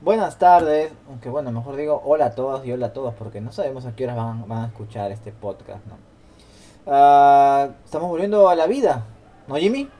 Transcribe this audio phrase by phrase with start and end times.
[0.00, 3.52] Buenas tardes, aunque bueno, mejor digo hola a todos y hola a todos, porque no
[3.52, 5.98] sabemos a qué horas van, a escuchar este podcast, ¿no?
[6.86, 9.04] Ah, estamos volviendo a la vida,
[9.46, 9.90] ¿no, Jimmy?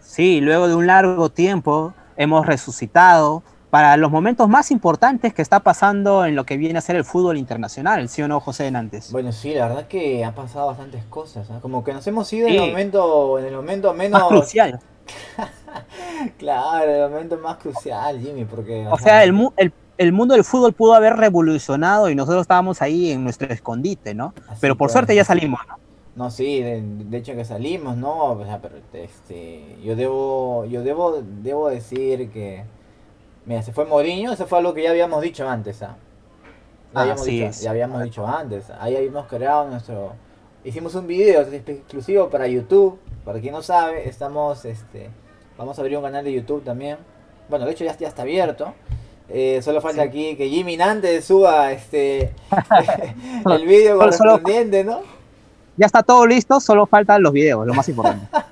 [0.00, 3.42] Sí, luego de un largo tiempo hemos resucitado
[3.74, 7.02] para los momentos más importantes que está pasando en lo que viene a ser el
[7.02, 9.10] fútbol internacional, ¿sí o no, José Nantes?
[9.10, 11.58] Bueno, sí, la verdad que ha pasado bastantes cosas, ¿ah?
[11.60, 14.78] como que nos hemos ido en el momento, en el momento menos Más crucial.
[16.38, 20.44] claro, el momento más crucial, Jimmy, porque O sea, el, mu- el- el mundo del
[20.44, 24.34] fútbol pudo haber revolucionado y nosotros estábamos ahí en nuestro escondite, ¿no?
[24.48, 25.74] así Pero por suerte ya salimos, ¿no?
[26.14, 28.34] No, sí, de, de hecho que salimos, ¿no?
[28.34, 32.62] O sea, pero este, yo debo, yo debo, debo decir que,
[33.46, 35.96] mira, se fue Mourinho, eso fue algo que ya habíamos dicho antes, ¿ah?
[36.94, 37.60] Ya habíamos, Así dicho, es.
[37.62, 40.12] ya habíamos dicho antes, ahí habíamos creado nuestro,
[40.64, 45.10] hicimos un video exclusivo para YouTube, para quien no sabe, estamos, este,
[45.58, 46.98] vamos a abrir un canal de YouTube también,
[47.48, 48.72] bueno, de hecho ya, ya está abierto,
[49.28, 50.08] eh, solo falta Sí.
[50.08, 52.32] aquí que Jimmy Nantes suba, este,
[53.50, 55.00] el video correspondiente, ¿no?
[55.76, 58.26] Ya está todo listo, solo faltan los videos, lo más importante.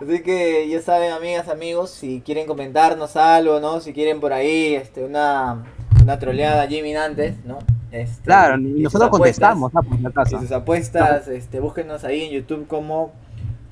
[0.00, 3.80] Así que ya saben, amigas, amigos, si quieren comentarnos algo, ¿no?
[3.80, 5.64] Si quieren por ahí este, una,
[6.02, 7.58] una troleada Jimmy Nantes, ¿no?
[7.90, 9.82] Este, Claro, y nosotros apuestas, contestamos, ¿no?
[9.82, 10.36] Por si acaso.
[10.36, 13.12] Y sus apuestas, este, búsquenos ahí en YouTube como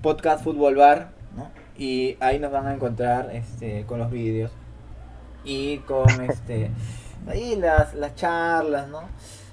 [0.02, 1.50] Podcast Fútbol Bar, ¿no?
[1.78, 4.50] Y ahí nos van a encontrar este, con los vídeos
[5.44, 6.70] y con este
[7.26, 9.02] ahí las, las charlas, ¿no?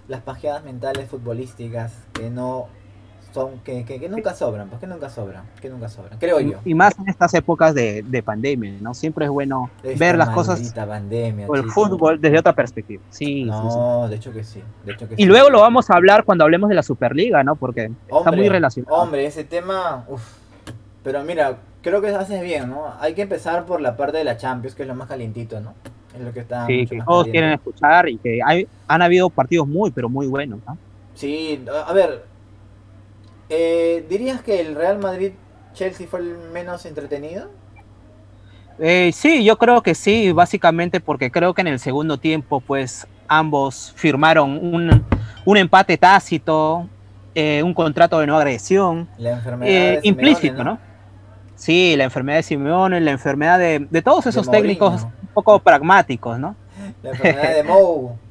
[0.08, 2.67] Las pajeadas mentales futbolísticas que no
[3.33, 6.58] son, que, que, que nunca sobran, pues que nunca sobran, que nunca sobran, creo yo.
[6.66, 8.94] Y más en estas épocas de, de pandemia, ¿no?
[8.94, 11.73] Siempre es bueno Esta ver las cosas pandemia, o el chico.
[11.73, 13.02] fútbol desde otra perspectiva.
[13.09, 13.50] Sí, sí, sí.
[13.50, 15.25] No, de hecho que sí, de hecho que Y sí.
[15.25, 17.56] luego lo vamos a hablar cuando hablemos de la Superliga, ¿no?
[17.56, 18.95] Porque está muy relacionado.
[18.95, 20.06] Hombre, ese tema.
[21.03, 22.86] Pero mira, creo que haces bien, ¿no?
[23.00, 25.73] Hay que empezar por la parte de la Champions, que es lo más calientito, ¿no?
[26.16, 27.31] Es lo que está Sí, que todos caliente.
[27.31, 30.78] quieren escuchar y que hay, han habido partidos muy, pero muy buenos, ¿no?
[31.13, 32.25] Sí, a ver,
[33.50, 37.50] eh, ¿dirías que el Real Madrid-Chelsea fue el menos entretenido?
[38.80, 43.08] Eh, sí, yo creo que sí, básicamente porque creo que en el segundo tiempo, pues
[43.28, 45.03] ambos firmaron un,
[45.46, 46.88] un empate tácito,
[47.34, 50.79] eh, un contrato de no agresión, La enfermedad de Simeone, implícito, ¿no?
[51.56, 56.38] Sí, la enfermedad de Simeone, la enfermedad de, de todos esos técnicos un poco pragmáticos,
[56.38, 56.56] ¿no?
[57.02, 58.18] La enfermedad de Mou.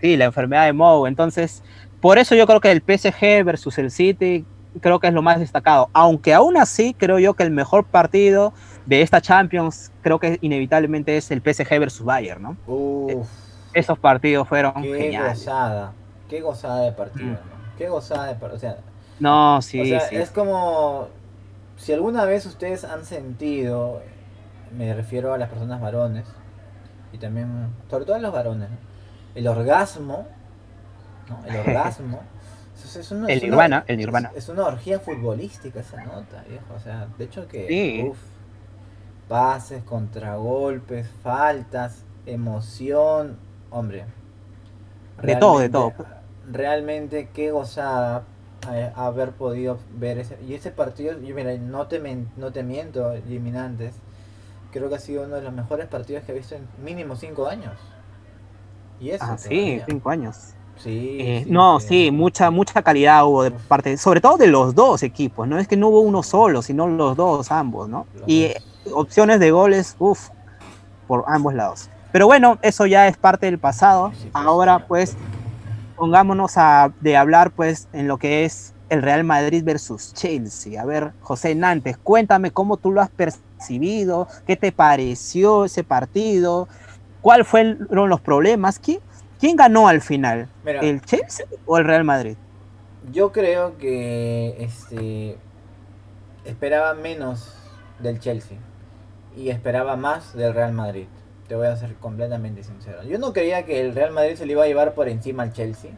[0.00, 1.06] Sí, la enfermedad de Mou.
[1.06, 1.62] Entonces,
[2.00, 4.44] por eso yo creo que el PSG versus el City
[4.80, 5.88] creo que es lo más destacado.
[5.92, 8.52] Aunque aún así creo yo que el mejor partido
[8.86, 12.56] de esta Champions creo que inevitablemente es el PSG versus Bayern, ¿no?
[12.66, 13.28] Uf,
[13.74, 15.38] Esos partidos fueron qué geniales.
[15.40, 15.92] gozada.
[16.28, 17.32] Qué gozada de partido, Mm.
[17.34, 17.50] hermano.
[17.76, 18.56] Qué gozada de partido.
[18.56, 18.76] O sea,
[19.18, 20.16] No, sí, o sea, sí.
[20.16, 21.08] es como
[21.76, 24.00] si alguna vez ustedes han sentido,
[24.76, 26.26] me refiero a las personas varones
[27.12, 28.76] y también, sobre todo a los varones, ¿no?
[29.34, 30.26] el orgasmo,
[31.30, 31.42] ¿no?
[31.46, 32.20] El orgasmo.
[32.84, 34.30] es- una- El una- nirvana, el nirvana.
[34.34, 36.64] Es, es una orgía futbolística esa nota, viejo.
[36.76, 38.04] O sea, de hecho que, Sí.
[38.08, 38.18] uf,
[39.28, 43.36] pases, contragolpes, faltas, emoción,
[43.70, 44.04] hombre.
[45.22, 45.92] De todo, de todo.
[46.50, 48.24] Realmente qué gozada
[48.72, 51.18] eh, haber podido ver ese y ese partido.
[51.20, 53.94] Yo mira, no te men- no te miento, Jimmy Nantes.
[54.72, 57.46] Creo que ha sido uno de los mejores partidos que he visto en mínimo cinco
[57.46, 57.74] años.
[59.00, 59.24] Y eso.
[59.26, 60.54] Ah, sí, cinco años.
[60.82, 64.74] Sí, Eh, sí, no, sí, mucha, mucha calidad hubo de parte, sobre todo de los
[64.74, 65.58] dos equipos, ¿no?
[65.58, 68.06] Es que no hubo uno solo, sino los dos, ambos, ¿no?
[68.14, 70.30] Los Y eh, opciones de goles, uff,
[71.06, 71.90] por ambos lados.
[72.12, 74.12] Pero bueno, eso ya es parte del pasado.
[74.32, 75.16] Ahora, pues,
[75.96, 80.80] pongámonos a de hablar, pues, en lo que es el Real Madrid versus Chelsea.
[80.80, 86.66] A ver, José Nantes, cuéntame cómo tú lo has percibido, qué te pareció ese partido,
[87.20, 89.00] cuáles fueron los problemas, ¿Quién,
[89.40, 90.48] quién ganó al final?
[90.64, 92.36] Mira, ¿El Chelsea o el Real Madrid?
[93.10, 95.38] Yo creo que este
[96.44, 97.56] esperaba menos
[97.98, 98.58] del Chelsea
[99.36, 101.06] y esperaba más del Real Madrid.
[101.48, 103.02] Te voy a ser completamente sincero.
[103.02, 105.52] Yo no creía que el Real Madrid se le iba a llevar por encima al
[105.52, 105.90] Chelsea.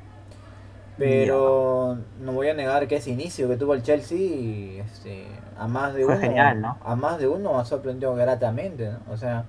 [0.99, 5.27] Pero no voy a negar que ese inicio que tuvo el Chelsea este,
[5.59, 6.79] a más de Fue uno genial, ¿no?
[6.85, 9.13] a más de uno ha sorprendido gratamente, ¿no?
[9.13, 9.45] O sea,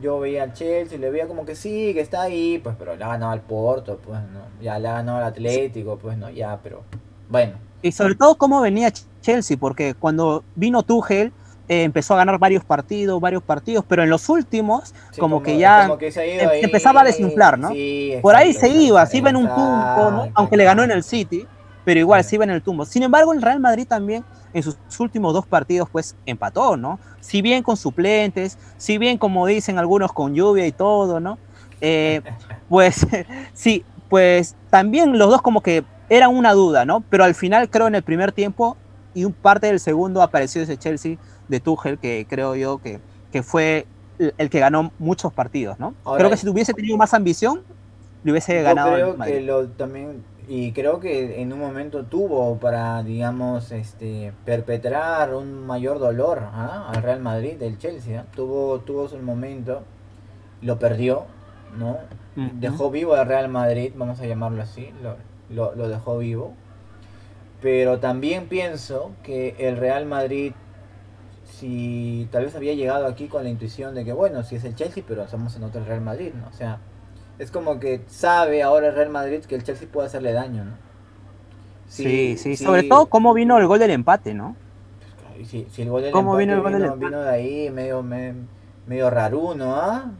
[0.00, 3.04] yo veía al Chelsea, le veía como que sí, que está ahí, pues pero le
[3.04, 6.58] ha ganado al Porto, pues no, ya le ha ganado al Atlético, pues no, ya,
[6.62, 6.82] pero
[7.28, 7.52] bueno,
[7.82, 11.32] Y sobre todo cómo venía Ch- Chelsea, porque cuando vino Tuchel
[11.68, 15.58] eh, empezó a ganar varios partidos, varios partidos, pero en los últimos Sí, como, que
[15.58, 17.70] ya como que se ha ido em- ahí, empezaba a desinflar, ¿no?
[17.70, 20.28] sí, por ahí se iba, se iba en un punto, ¿no?
[20.34, 21.02] aunque le ganó en el.
[21.02, 21.46] City,
[21.86, 22.84] pero igual se iba en el tumbo.
[22.84, 26.98] Sin embargo, el Real Madrid también en sus últimos dos partidos pues empató, ¿no?
[27.20, 31.38] Si bien con suplentes, si bien como dicen algunos con lluvia y todo, ¿no?
[31.80, 32.22] Eh,
[32.68, 33.06] pues
[33.54, 37.04] sí, pues también los dos como que eran una duda, ¿no?
[37.08, 38.76] Pero al final creo en el primer tiempo
[39.14, 42.98] y un parte del segundo apareció ese Chelsea de Tuchel que creo yo que,
[43.30, 43.86] que fue
[44.18, 45.94] el que ganó muchos partidos, ¿no?
[46.16, 47.62] creo que si tuviese tenido más ambición,
[48.24, 48.92] le hubiese ganado.
[48.92, 55.34] Creo que lo también y creo que en un momento tuvo para, digamos, este perpetrar
[55.34, 56.88] un mayor dolor ¿ah?
[56.94, 58.20] al Real Madrid del Chelsea.
[58.20, 58.26] ¿ah?
[58.34, 59.82] Tuvo, tuvo su momento,
[60.62, 61.24] lo perdió,
[61.76, 61.98] ¿no?
[62.36, 64.90] Dejó vivo al Real Madrid, vamos a llamarlo así,
[65.50, 66.52] lo, lo, dejó vivo.
[67.62, 70.52] Pero también pienso que el Real Madrid,
[71.44, 74.74] si tal vez había llegado aquí con la intuición de que, bueno, si es el
[74.74, 76.46] Chelsea, pero somos en otro Real Madrid, ¿no?
[76.48, 76.78] O sea,
[77.38, 80.72] es como que sabe ahora el Real Madrid que el Chelsea puede hacerle daño, ¿no?
[81.88, 84.56] Sí, sí, sobre todo cómo vino el gol del empate, ¿no?
[85.44, 89.76] Si, el gol del empate vino, vino, de ahí medio, medio, raro, ¿no?
[89.76, 90.10] ¿ah?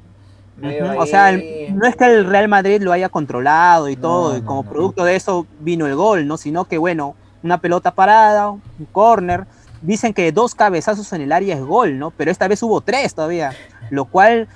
[0.99, 4.63] O sea, no es que el Real Madrid lo haya controlado y todo, y como
[4.63, 6.37] producto de eso vino el gol, ¿no?
[6.37, 9.47] Sino que, bueno, una pelota parada, un corner.
[9.83, 12.11] Dicen que dos cabezazos en el área es gol, ¿no?
[12.11, 13.53] Pero esta vez hubo tres todavía,
[13.91, 14.49] lo cual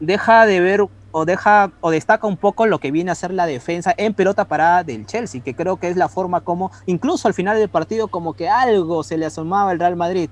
[0.00, 0.86] deja de ver
[1.18, 4.46] o deja o destaca un poco lo que viene a ser la defensa en pelota
[4.46, 8.08] parada del Chelsea, que creo que es la forma como, incluso al final del partido,
[8.08, 10.30] como que algo se le asomaba al Real Madrid.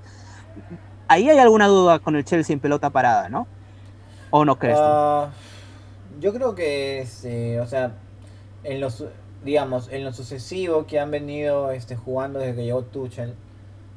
[1.07, 3.47] Ahí hay alguna duda con el Chelsea en pelota parada, ¿no?
[4.29, 4.77] ¿O no crees?
[4.77, 5.27] Uh,
[6.19, 7.93] yo creo que, este, o sea,
[8.63, 9.03] en los,
[9.43, 13.35] digamos, en lo sucesivo que han venido este, jugando desde que llegó Tuchel,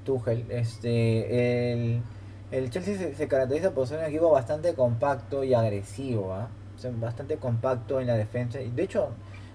[0.04, 2.02] Tuchel este, el,
[2.50, 6.34] el Chelsea se, caracteriza por ser un equipo bastante compacto y agresivo,
[6.98, 8.60] bastante compacto en la defensa.
[8.60, 9.10] Y de hecho,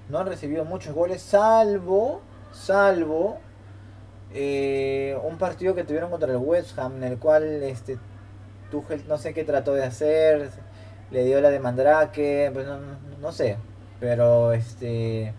[0.10, 3.40] no han recibido muchos goles, salvo, salvo
[4.34, 7.98] eh, un partido que tuvieron contra el West Ham, en el cual este
[8.70, 10.50] Tuchel no sé qué trató de hacer,
[11.12, 12.68] le dio la de Mandrake, pues
[13.22, 13.58] no, sé,
[14.00, 15.34] pero este,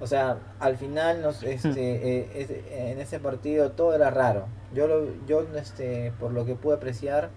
[0.00, 1.46] o sea, al final nos, hmm.
[1.46, 4.48] este, eh, en ese partido todo era raro.
[4.74, 7.30] Yo, lo, yo este, por lo que pude apreciar,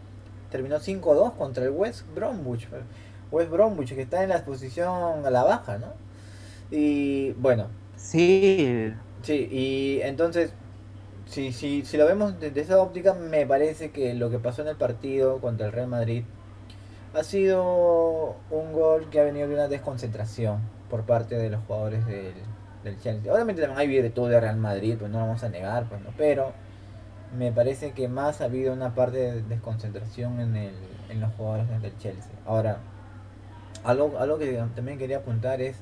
[0.51, 2.67] terminó 5-2 contra el West Bromwich.
[3.31, 5.87] West Bromwich, que está en la posición a la baja, ¿no?
[6.71, 7.67] Y bueno.
[7.95, 8.93] Sí.
[9.21, 10.53] Sí, y entonces,
[11.25, 14.69] si, si, si lo vemos desde esa óptica, me parece que lo que pasó en
[14.69, 16.23] el partido contra el Real Madrid
[17.13, 20.59] ha sido un gol que ha venido de una desconcentración
[20.89, 22.33] por parte de los jugadores del,
[22.83, 23.33] del Chelsea.
[23.33, 26.11] Obviamente también hay virtud de Real Madrid, pues no lo vamos a negar, pues no,
[26.17, 26.53] pero
[27.37, 30.73] me parece que más ha habido una parte de desconcentración en, el,
[31.09, 32.31] en los jugadores del Chelsea.
[32.45, 32.77] Ahora,
[33.83, 35.77] algo, algo que también quería apuntar es,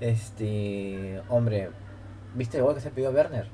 [0.00, 1.70] este, hombre,
[2.34, 3.48] ¿viste el gol que se pidió Werner?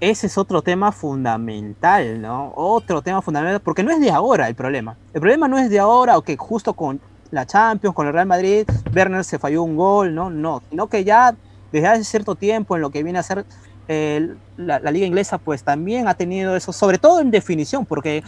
[0.00, 2.52] Ese es otro tema fundamental, ¿no?
[2.56, 4.96] Otro tema fundamental, porque no es de ahora el problema.
[5.14, 8.26] El problema no es de ahora, o que justo con la Champions, con el Real
[8.26, 10.30] Madrid, Werner se falló un gol, ¿no?
[10.30, 11.34] No, sino que ya
[11.72, 13.44] desde hace cierto tiempo en lo que viene a ser
[13.86, 18.22] la, la, liga inglesa, pues también ha tenido eso, sobre todo en definición, porque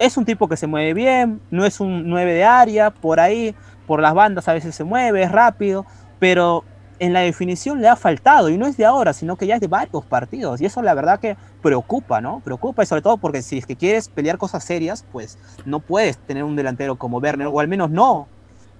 [0.00, 3.54] es un tipo que se mueve bien, no es un 9 de área, por ahí,
[3.86, 5.84] por las bandas a veces se mueve, es rápido,
[6.18, 6.64] pero
[6.98, 9.60] en la definición le ha faltado, y no es de ahora, sino que ya es
[9.60, 12.40] de varios partidos, y eso la verdad que preocupa, ¿no?
[12.40, 16.16] Preocupa, y sobre todo porque si es que quieres pelear cosas serias, pues no puedes
[16.16, 18.26] tener un delantero como Werner, o al menos no,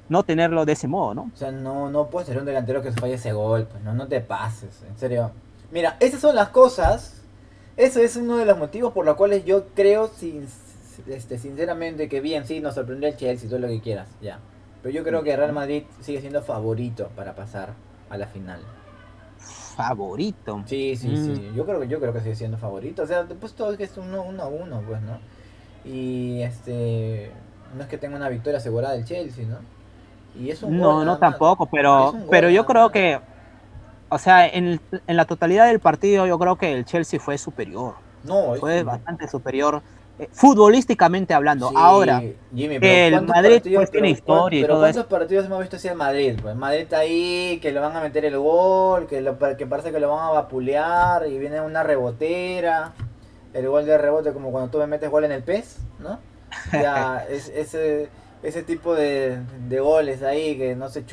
[0.08, 1.30] no tenerlo de ese modo, ¿no?
[1.34, 3.92] O sea, no, no puedes ser un delantero que se falle ese gol, pues no,
[3.92, 5.32] no te pases, en serio.
[5.70, 7.20] Mira, esas son las cosas,
[7.76, 10.48] eso es uno de los motivos por los cuales yo creo, sin
[11.08, 14.38] este, sinceramente, que bien, sí, nos sorprendió el Chelsea, todo lo que quieras, ya.
[14.82, 17.74] Pero yo creo que Real Madrid sigue siendo favorito para pasar
[18.08, 18.60] a la final.
[19.76, 20.62] Favorito.
[20.66, 21.48] Sí, sí, sí.
[21.50, 21.54] Mm.
[21.54, 23.02] Yo creo que yo creo que sigue siendo favorito.
[23.02, 25.18] O sea, después todo es que es uno, uno a uno, pues, ¿no?
[25.84, 27.30] Y este
[27.76, 29.58] no es que tenga una victoria asegurada el Chelsea, ¿no?
[30.38, 33.20] Y es un No, no tampoco, pero pero yo creo que
[34.10, 37.94] o sea, en, en, la totalidad del partido yo creo que el Chelsea fue superior.
[38.24, 39.82] No, fue bastante superior
[40.32, 41.70] futbolísticamente hablando.
[41.76, 46.38] Ahora, el Madrid pues, tiene historia pero, ¿cuántos partidos hemos visto así en Madrid?
[46.40, 49.92] Pues Madrid está ahí, que le van a meter el gol, que, lo, que parece
[49.92, 52.92] que lo van a vapulear y viene una rebotera.
[53.52, 56.20] El gol de rebote como cuando tú me metes gol en el pez, ¿no?
[56.72, 58.08] Ya, es, ese,
[58.42, 61.04] ese tipo de, de, goles ahí que no se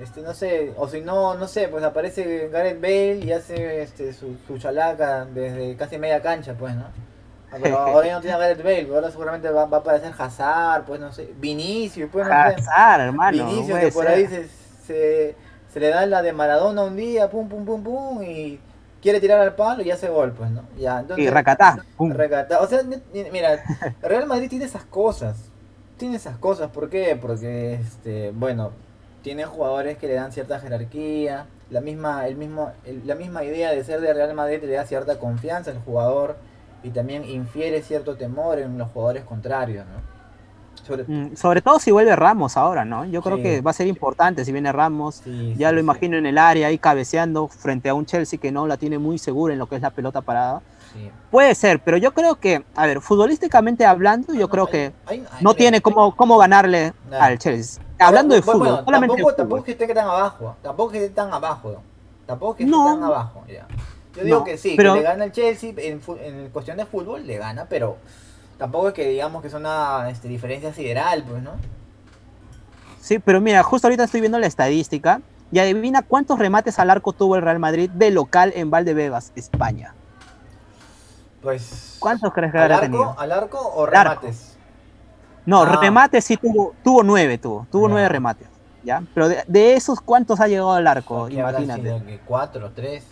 [0.00, 4.12] este no sé, o si no, no sé, pues aparece Gareth Bale y hace este,
[4.12, 6.84] su, su chalaca desde casi media cancha, pues, ¿no?
[7.52, 10.12] Ah, pero ahora ya no tiene a Gareth Bale, ahora seguramente va, va, a aparecer
[10.18, 13.46] Hazard, pues no sé, Vinicius, pues no Hazard, hermano.
[13.46, 14.48] Vinicius que por ahí se,
[14.86, 15.36] se,
[15.72, 18.58] se le da la de Maradona un día, pum, pum, pum, pum, y
[19.00, 20.62] quiere tirar al palo y hace gol, pues, ¿no?
[20.76, 21.84] Ya, entonces, y racatá.
[21.96, 22.12] pum.
[22.60, 22.82] O sea,
[23.32, 23.62] mira,
[24.02, 25.36] Real Madrid tiene esas cosas.
[25.96, 26.70] Tiene esas cosas.
[26.70, 27.16] ¿Por qué?
[27.20, 28.72] Porque, este, bueno,
[29.22, 31.46] tiene jugadores que le dan cierta jerarquía.
[31.70, 34.84] La misma, el mismo, el- la misma idea de ser de Real Madrid le da
[34.86, 36.36] cierta confianza al jugador
[36.86, 40.16] y también infiere cierto temor en los jugadores contrarios, ¿no?
[40.86, 43.04] Sobre, Mm, Sobre todo si vuelve Ramos ahora, ¿no?
[43.06, 43.42] Yo creo Sí.
[43.42, 45.16] que va a ser importante si viene Ramos.
[45.24, 48.52] sí, Ya sí, lo imagino en el área ahí cabeceando frente a un Chelsea que
[48.52, 50.62] no la tiene muy segura en lo que es la pelota parada.
[51.30, 54.92] Puede ser, pero yo creo que, a ver, futbolísticamente hablando, yo No, creo hay- que
[55.06, 57.82] hay- hay- no tiene cómo, cómo ganarle al Chelsea.
[57.98, 59.36] Hablando de fútbol, bueno, solamente de tampoco, fútbol.
[59.36, 61.82] tampoco es que esté tan abajo, tampoco es que esté tan abajo,
[62.26, 62.84] tampoco es que esté No.
[62.94, 63.66] tan abajo, ya.
[64.16, 66.00] Yo digo No, que sí, pero- que le gana el Chelsea en,
[66.50, 67.96] cuestión de fútbol le gana, pero
[68.58, 71.52] tampoco es que digamos que es una este, diferencia sideral, pues, ¿no?
[73.00, 75.20] Sí, pero mira, justo ahorita estoy viendo la estadística
[75.52, 79.94] y adivina cuántos remates al arco tuvo el Real Madrid de local en Valdebebas, España.
[81.42, 83.14] Pues ¿Cuántos crees que al habrá arco, tenido?
[83.20, 83.92] al arco o arco.
[84.20, 84.56] remates.
[85.44, 85.78] No, Ah.
[85.80, 88.48] remates sí tuvo, tuvo nueve, tuvo, tuvo nueve remates,
[88.82, 89.02] ¿ya?
[89.14, 91.26] Pero de, de esos, ¿cuántos ha llegado al arco?
[91.28, 91.82] ¿Qué habrá Imagínate.
[91.82, 92.04] sido?
[92.04, 93.04] ¿Que ¿Cuatro, tres?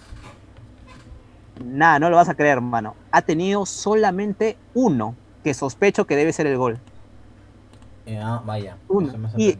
[1.62, 2.94] Nada, no lo vas a creer, hermano.
[3.12, 6.78] Ha tenido solamente uno, que sospecho que debe ser el gol.
[8.06, 9.08] Eh, ah, vaya, Uno.
[9.08, 9.58] eso me Y-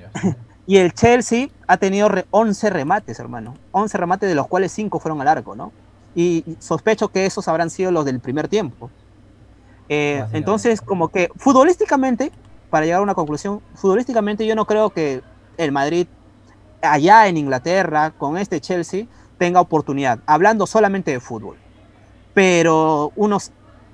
[0.77, 3.55] el Chelsea ha tenido re- 11 remates, hermano.
[3.73, 5.73] 11 remates, de los cuales 5 fueron al arco, ¿no?
[6.15, 8.91] Y sospecho que esos habrán sido los del primer tiempo.
[9.89, 12.33] Eh, entonces, como que futbolísticamente,
[12.71, 15.23] para llegar a una conclusión, futbolísticamente yo no creo que
[15.59, 16.07] el Madrid
[16.83, 19.07] allá en Inglaterra, con este Chelsea,
[19.39, 21.57] tenga oportunidad, hablando solamente de fútbol.
[22.35, 23.39] Pero uno,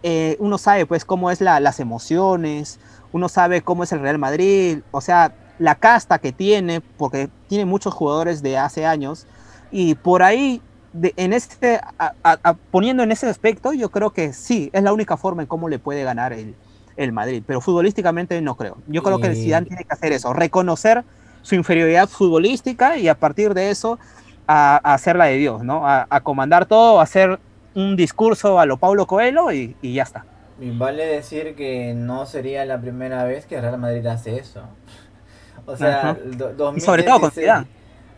[0.02, 2.80] eh, uno sabe pues cómo es la- las emociones,
[3.12, 7.66] uno sabe cómo es el Real Madrid, o sea, la casta que tiene, porque tiene
[7.66, 9.26] muchos jugadores de hace años,
[9.70, 14.32] y por ahí, de- en este, a- a- poniendo en ese aspecto, yo creo que
[14.32, 16.54] sí, es la única forma en cómo le puede ganar el,
[16.96, 18.78] el Madrid, pero futbolísticamente no creo.
[18.86, 21.04] Yo creo que el Zidane tiene que hacer eso, reconocer
[21.42, 23.98] su inferioridad futbolística y a partir de eso
[24.46, 25.86] a, a hacerla de Dios, ¿no?
[25.86, 27.38] A, a comandar todo, a hacer
[27.74, 30.24] un discurso a lo Paulo Coelho y, y ya está.
[30.60, 34.62] Y vale decir que no sería la primera vez que Real Madrid hace eso.
[35.66, 36.18] O sea, Ajá.
[36.24, 37.66] el do- Y sobre todo con 2016, Zidane.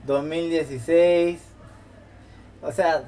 [0.07, 1.41] 2016.
[2.63, 3.03] O sea,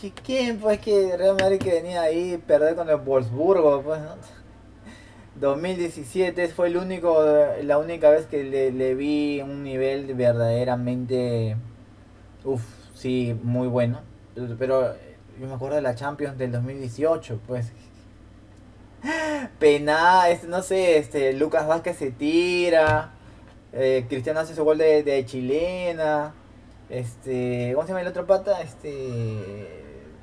[0.00, 3.80] ¿qui- ¿quién pues que Real Madrid que venía ahí perder con el Wolfsburgo?
[3.82, 4.16] Pues, ¿no?
[5.40, 7.24] 2017 fue el único,
[7.62, 11.56] la única vez que le, le vi un nivel verdaderamente,
[12.44, 12.62] uff,
[12.94, 14.00] sí, muy bueno.
[14.58, 14.94] Pero
[15.40, 17.72] yo me acuerdo de la Champions del 2018, pues.
[19.58, 23.12] Penal, este, no sé, este, Lucas Vázquez se tira,
[23.72, 26.34] eh, Cristiano hace su gol de, de chilena,
[26.88, 28.60] este, ¿cómo se llama el otro pata?
[28.62, 29.77] Este,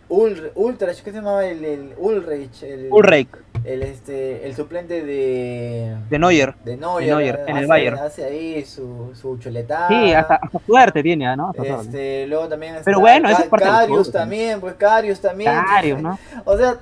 [0.08, 2.62] Ul, Ultrach, ¿qué se llamaba el, el Ulrich?
[2.64, 3.30] El, Ulreich
[3.64, 6.54] el, este, el suplente de, de Neuer.
[6.64, 7.98] de Neuer, de Neuer, en el Bayern.
[7.98, 9.88] hace ahí su, su chuletada.
[9.88, 11.50] Sí, hasta, hasta suerte tiene, ¿no?
[11.50, 11.84] Hasta suerte.
[11.86, 15.52] Este, luego también Pero bueno, eso es parte fútbol, también, pues Carius también.
[15.66, 16.20] Carius, ¿no?
[16.46, 16.78] O sea,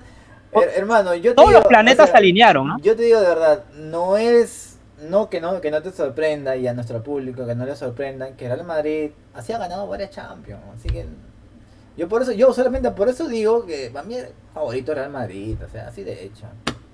[0.51, 2.79] her- hermano, yo te Todos digo, los planetas o sea, se alinearon, ¿no?
[2.79, 4.77] Yo te digo de verdad, no es
[5.09, 8.31] no que no que no te sorprenda y a nuestro público que no le sorprenda
[8.37, 11.05] que Real Madrid así ha ganado varias Champions, así que
[11.97, 15.57] yo por eso yo solamente por eso digo que para mí es favorito Real Madrid,
[15.65, 16.45] o sea, así de hecho.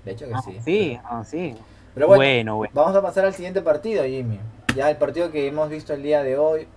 [0.04, 0.58] De hecho que Ah, sí.
[0.64, 1.54] sí, ah, sí.
[1.94, 2.72] Pero bueno, Bueno, bueno.
[2.74, 4.38] Vamos a pasar al siguiente partido, Jimmy.
[4.76, 6.68] Ya el partido que hemos visto el día de hoy,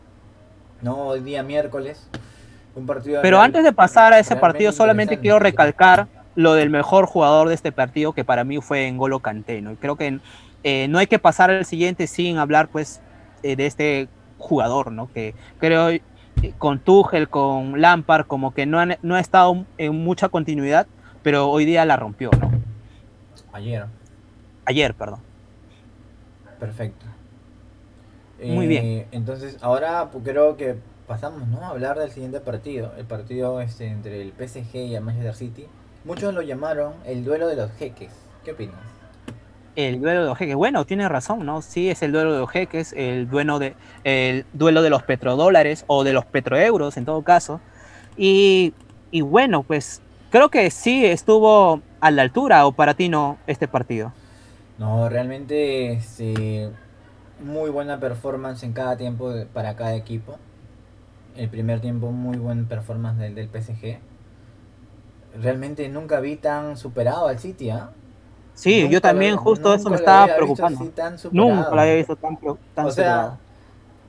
[0.81, 2.07] no hoy día miércoles.
[2.75, 6.71] Un partido Pero real- antes de pasar a ese partido, solamente quiero recalcar lo del
[6.71, 9.71] mejor jugador de este partido, que para mí fue N'Golo Kanté, ¿no?
[9.71, 10.19] Y creo que
[10.63, 12.99] eh, no hay que pasar al siguiente sin hablar, pues,
[13.43, 14.07] eh, de este
[14.39, 15.11] jugador, ¿no?
[15.13, 15.89] Que creo
[16.51, 20.87] con Tuchel, con Lampard, como que no, han- no ha estado en mucha continuidad,
[21.21, 22.51] pero hoy día la rompió, ¿no?
[23.53, 23.85] Ayer,
[24.65, 25.19] Ayer, perdón.
[26.59, 27.05] perfecto.
[28.43, 29.07] Muy Eh, bien.
[29.11, 30.75] Entonces, ahora pues, creo que
[31.07, 31.61] pasamos ¿no?
[31.61, 32.91] a hablar del siguiente partido.
[32.97, 35.67] El partido este, entre el PSG y el Manchester City.
[36.05, 38.11] Muchos lo llamaron el duelo de los jeques.
[38.43, 38.75] ¿Qué opinas?
[39.75, 40.55] El duelo de los jeques.
[40.55, 41.61] Bueno, tiene razón, ¿no?
[41.61, 45.83] Sí, es el duelo de los jeques, el duelo de, el duelo de los petrodólares
[45.87, 47.59] o de los petroeuros en todo caso.
[48.15, 48.73] Y,
[49.09, 53.67] y bueno, pues creo que sí estuvo a la altura o para ti no este
[53.67, 54.13] partido.
[54.77, 56.69] No, realmente este,
[57.39, 60.37] muy buena performance en cada tiempo para cada equipo.
[61.35, 63.99] El primer tiempo muy buen performance del, del PSG.
[65.41, 67.91] Realmente nunca vi tan superado al City, ¿ah?
[68.55, 70.79] Sí, Nunca yo también lo- justo eso me estaba preocupando.
[71.31, 73.37] Nunca lo había visto tan, tan O sea, superado.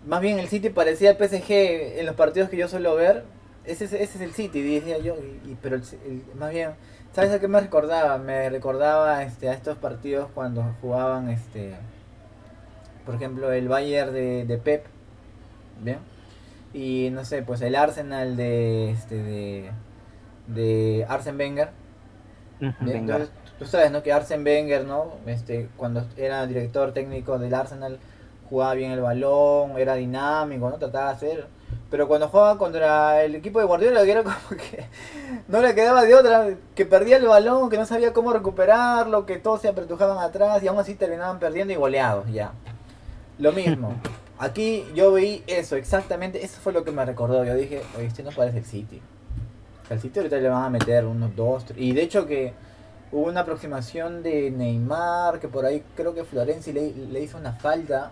[0.06, 3.24] más bien el City parecía el PSG en los partidos que yo suelo ver.
[3.64, 5.14] Ese, es- ese es el City, decía yo.
[5.16, 6.70] y- y- pero el- el- más bien,
[7.14, 8.18] ¿sabes a qué me recordaba?
[8.18, 11.74] Me recordaba este, a estos partidos cuando jugaban, este
[13.06, 14.86] por ejemplo, el Bayern de, de Pep.
[15.82, 15.98] ¿Bien?
[16.72, 19.70] Y no sé, pues el Arsenal de, este, de,
[20.48, 21.68] de Arsene Wenger.
[23.20, 23.30] Entonces,
[23.64, 24.02] tú sabes, ¿no?
[24.02, 25.14] Que Arsene Wenger, ¿no?
[25.26, 27.98] Este, cuando era director técnico del Arsenal,
[28.48, 30.76] jugaba bien el balón, era dinámico, ¿no?
[30.76, 31.46] Trataba de hacer.
[31.90, 34.86] Pero cuando jugaba contra el equipo de Guardiola, era como que
[35.48, 39.38] no le quedaba de otra, que perdía el balón, que no sabía cómo recuperarlo, que
[39.38, 42.52] todos se apretujaban atrás y aún así terminaban perdiendo y goleados, ya.
[43.38, 43.94] Lo mismo.
[44.38, 47.44] Aquí yo vi eso, exactamente, eso fue lo que me recordó.
[47.44, 49.00] Yo dije, oye, este no parece el City.
[49.90, 51.78] Al City ahorita le van a meter unos dos, tres.
[51.80, 52.52] Y de hecho que
[53.14, 57.52] hubo una aproximación de Neymar, que por ahí creo que Florenzi le, le hizo una
[57.52, 58.10] falta.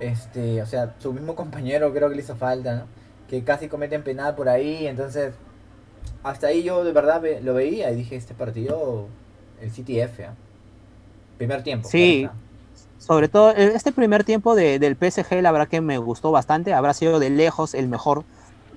[0.00, 2.82] Este, o sea, su mismo compañero creo que le hizo falta, ¿no?
[3.30, 5.32] Que casi cometen penal por ahí, entonces
[6.22, 9.06] hasta ahí yo de verdad ve- lo veía y dije, este partido,
[9.60, 10.34] el City F, ¿ah?
[11.38, 11.88] Primer tiempo.
[11.88, 12.28] Sí.
[12.98, 16.72] Sobre todo, eh, este primer tiempo de- del PSG, la verdad que me gustó bastante.
[16.74, 18.24] Habrá sido de lejos el mejor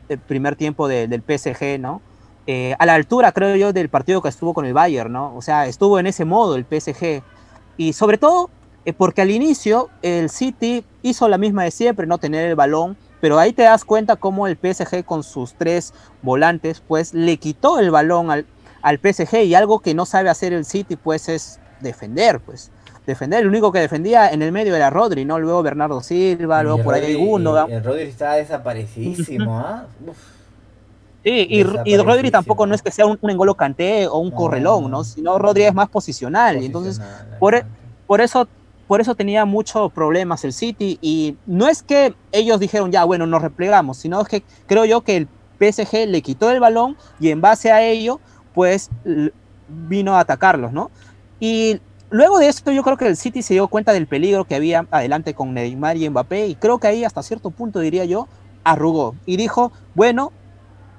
[0.10, 2.02] eh, primer tiempo de- del PSG, ¿no?
[2.52, 5.36] Eh, a la altura, creo yo, del partido que estuvo con el Bayern, ¿no?
[5.36, 7.22] O sea, estuvo en ese modo el PSG.
[7.78, 8.50] Y sobre todo,
[8.86, 12.98] eh, porque al inicio el City hizo la misma de siempre, no tener el balón.
[13.22, 17.78] Pero ahí te das cuenta cómo el PSG con sus tres volantes, pues le quitó
[17.78, 18.48] el balón al,
[18.82, 22.72] al PSG y algo que no sabe hacer el City, pues es defender, pues
[23.06, 23.42] defender.
[23.42, 25.38] El único que defendía en el medio era Rodri, ¿no?
[25.38, 27.70] Luego Bernardo Silva, luego por ahí Rodri- Gundogan.
[27.70, 29.86] y El Rodri está desaparecidísimo, ¿ah?
[30.08, 30.18] Uf.
[31.24, 34.30] Sí, y, y Rodri tampoco no es que sea un, un Engolo Kanté o un
[34.30, 34.36] No.
[34.36, 35.04] correlón, ¿no?
[35.04, 36.62] Sino Rodri es más posicional.
[36.62, 37.66] Y entonces, Posicional, por e-
[38.08, 38.48] por eso,
[38.88, 40.98] por eso tenía muchos problemas el City.
[41.02, 45.02] Y no es que ellos dijeron, ya, bueno, nos replegamos, sino es que creo yo
[45.02, 45.28] que el
[45.60, 48.20] PSG le quitó el balón y en base a ello,
[48.54, 48.90] pues
[49.68, 50.90] vino a atacarlos, ¿no?
[51.40, 54.56] Y luego de esto, yo creo que el City se dio cuenta del peligro que
[54.56, 56.48] había adelante con Neymar y Mbappé.
[56.48, 58.28] Y creo que ahí, hasta cierto punto, diría yo,
[58.64, 60.32] arrugó y dijo, bueno,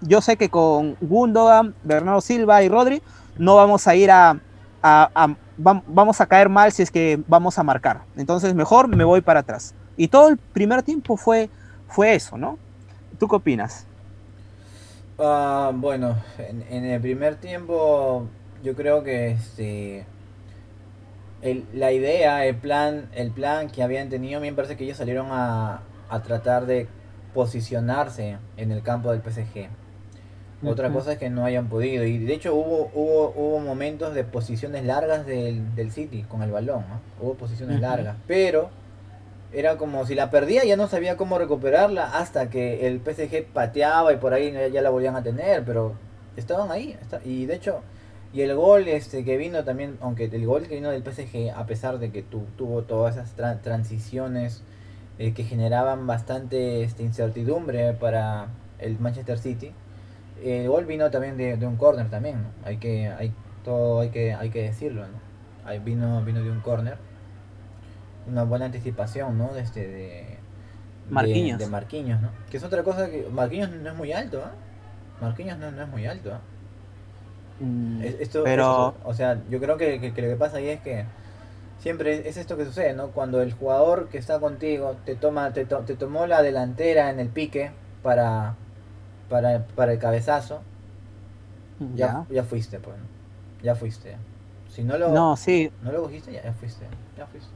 [0.01, 3.03] yo sé que con Gundogan, Bernardo Silva y Rodri
[3.37, 4.31] no vamos a ir a,
[4.83, 8.07] a- a- vam- vamos a caer mal si es que vamos a marcar.
[8.17, 9.75] Entonces mejor me voy para atrás.
[9.97, 11.51] Y todo el primer tiempo fue,
[11.87, 12.59] fue eso, ¿no?
[13.19, 13.89] ¿Tú qué opinas?
[15.19, 18.31] Ah, bueno, en, el primer tiempo
[18.63, 20.07] yo creo que este
[21.73, 24.99] la idea, el plan, el plan que habían tenido, a mí me parece que ellos
[24.99, 26.89] salieron a, a tratar de
[27.33, 29.71] posicionarse en el campo del PSG.
[30.69, 32.05] Otra cosa es que no hayan podido.
[32.05, 36.51] Y de hecho hubo, hubo, hubo momentos de posiciones largas del, del City con el
[36.51, 36.85] balón.
[36.89, 37.01] ¿no?
[37.25, 38.17] Hubo posiciones largas.
[38.27, 38.69] Pero
[39.53, 44.13] era como si la perdía ya no sabía cómo recuperarla hasta que el PSG pateaba
[44.13, 45.65] y por ahí ya, ya la volvían a tener.
[45.65, 45.95] Pero
[46.37, 46.97] estaban ahí.
[47.01, 47.81] está- y de hecho,
[48.33, 51.67] y el gol este que vino también, aunque el gol que vino del PSG, a
[51.67, 54.63] pesar de que tu- tuvo todas esas tra- transiciones
[55.19, 59.73] eh, que generaban bastante este, incertidumbre para el Manchester City.
[60.43, 62.49] El gol vino también de, de un corner también, ¿no?
[62.65, 63.33] Hay que, hay,
[63.65, 65.21] todo hay que, hay que decirlo, ¿no?
[65.69, 66.97] Ahí vino, vino de un corner.
[68.27, 69.53] Una buena anticipación, ¿no?
[69.53, 70.39] De este, de,
[71.09, 71.59] Marquinhos.
[71.59, 72.31] De, Marquinhos, ¿no?
[72.51, 74.53] Que es otra cosa que Marquinhos no es muy alto, ¿ah?
[75.21, 76.41] Marquinhos no, no es muy alto, ¿ah?
[77.61, 80.59] Mm, Es- Esto, pero esto- o sea, yo creo que, que- que lo que pasa
[80.59, 81.05] ahí es que
[81.79, 83.09] siempre es esto que sucede, ¿no?
[83.09, 87.21] Cuando el jugador que está contigo te toma, te, to- te tomó la delantera en
[87.21, 87.71] el pique
[88.03, 88.55] para,
[89.31, 90.61] para, para el cabezazo,
[91.95, 92.35] ya, ya.
[92.35, 93.05] ya fuiste, pues, ¿no?
[93.63, 94.17] Ya fuiste.
[94.69, 96.85] Si no lo, No, sí, no lo cogiste, ya, ya fuiste.
[97.17, 97.51] Ya fuiste.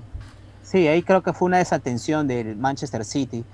[0.63, 3.45] Sí, ahí creo que fue una desatención del Manchester City.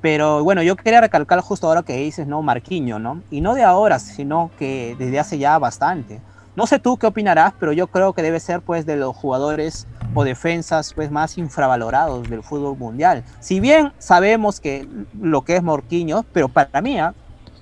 [0.00, 2.42] Pero bueno, yo quería recalcar justo ahora que dices, ¿no?
[2.42, 3.22] Marquinho, ¿no?
[3.30, 6.20] Y no de ahora, sino que desde hace ya bastante.
[6.56, 9.86] No sé tú qué opinarás, pero yo creo que debe ser pues de los jugadores
[10.14, 13.24] o defensas pues más infravalorados del fútbol mundial.
[13.40, 14.86] Si bien sabemos que
[15.20, 17.14] lo que es Marquinhos, pero para mí, ¿ah?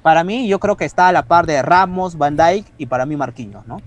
[0.02, 3.06] Para mí yo creo que está a la par de Ramos, Van Dijk y para
[3.06, 3.80] mí Marquinhos, ¿no?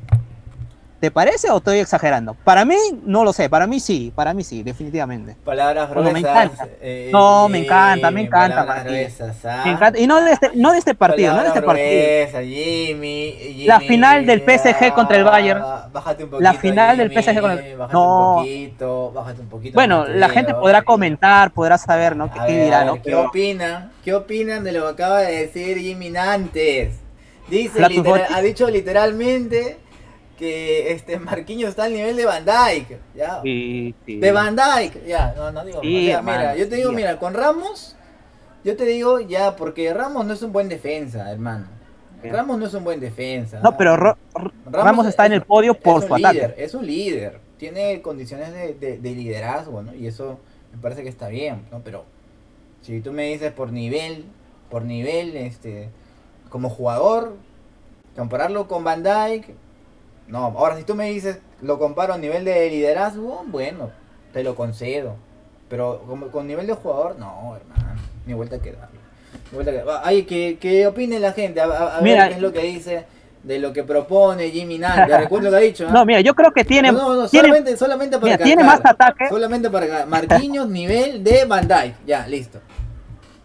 [1.05, 2.33] ¿Te parece o estoy exagerando?
[2.43, 2.73] Para mí
[3.05, 5.35] no lo sé, para mí sí, para mí sí, definitivamente.
[5.45, 6.23] Palabras Bueno, gruesas.
[6.23, 6.67] me encanta.
[6.81, 9.61] eh, No, me encanta, me encanta, gruesas, ¿ah?
[9.65, 9.99] Me encanta.
[9.99, 11.85] Y no de este, no de este partido, no de este partido.
[11.87, 15.61] gruesas, Jimmy, Jimmy, La final del PSG contra el Bayern.
[15.93, 16.41] Bájate un poquito.
[16.43, 18.29] La final del PSG con el- Bájate No.
[18.31, 19.75] un poquito, bájate un poquito.
[19.75, 22.31] Bueno, la gente podrá comentar, podrá saber, ¿no?
[22.33, 22.93] ¿Qué, qué ver, dirá, a no?
[22.93, 23.91] ver, ¿Qué Pero- opinan?
[24.03, 26.95] ¿Qué opinan de lo que acaba de decir Jimmy Nantes?
[27.47, 29.77] Dice, literal- ha dicho literalmente
[30.37, 33.41] que este Marquinhos está al nivel de Van Dyke, ¿ya?
[33.41, 34.19] Sí, sí.
[34.19, 35.81] De Van Dyke, ya, no, no digo.
[35.81, 37.95] Sí, o sea, hermano, mira, yo te digo, mira, con Ramos,
[38.63, 41.67] Yo te digo ya, porque Ramos no es un buen defensa, hermano.
[42.23, 43.59] Ramos no es un buen defensa.
[43.59, 43.95] No, pero
[44.65, 46.55] Ramos, está en el podio por su ataque.
[46.57, 49.93] Es un líder, tiene condiciones de, liderazgo, ¿no?
[49.93, 50.39] Y eso
[50.73, 51.81] me parece que está bien, ¿no?
[51.83, 52.05] Pero
[52.81, 54.25] si tú me dices por nivel,
[54.69, 55.89] por nivel, este,
[56.49, 57.35] como jugador,
[58.15, 59.55] compararlo con Van Dyke,
[60.27, 60.45] no.
[60.57, 63.91] Ahora si tú me dices, lo comparo a nivel de liderazgo, bueno,
[64.33, 65.15] te lo concedo.
[65.69, 68.99] Pero como, con nivel de jugador, no, hermano, ni vuelta que darle.
[70.03, 73.05] Ay, que, que opine la gente, a, ver qué es lo que dice
[73.45, 75.17] de lo que propone Jimmy Nante.
[75.17, 75.89] Recuerdo lo que ha dicho.
[75.89, 76.05] ¿no?
[76.05, 76.91] mira, yo creo que tiene.
[76.91, 78.37] No, no, solamente, solamente para.
[78.37, 79.29] tiene más ataque.
[79.29, 80.05] Solamente para.
[80.05, 81.67] Marquinhos, nivel de Van
[82.05, 82.59] Ya, listo.